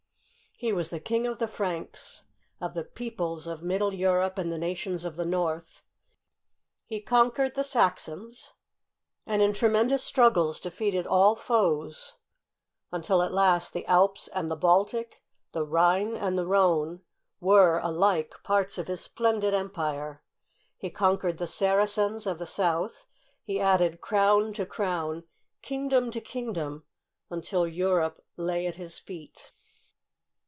[0.63, 2.21] He was King of the Franks,
[2.59, 5.81] of the peoples of Middle Europe and the nations of the North;
[6.85, 8.53] he conquered the Saxons,
[9.25, 12.13] and in tremendous struggles defeated all foes,
[12.91, 17.01] until at last the Alps and the Baltic, the Rhine and the Rhone,
[17.39, 20.21] were alike parts of his splendid empire.
[20.77, 23.07] He conquered the Saracens of the South;
[23.41, 25.23] he added crown to crown,
[25.63, 26.85] kingdom to kingdom,
[27.31, 29.53] until Europe lay at his feet.